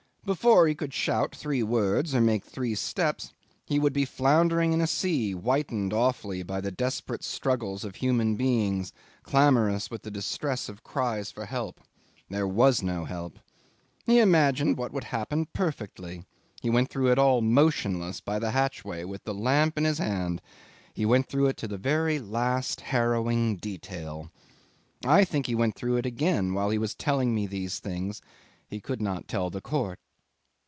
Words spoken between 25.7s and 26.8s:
through it again while he